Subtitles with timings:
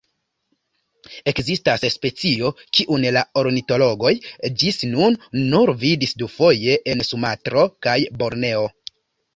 [1.31, 4.15] Ekzistas specio, kiun la ornitologoj
[4.63, 5.19] ĝis nun
[5.55, 8.69] nur vidis dufoje en Sumatro kaj Borneo.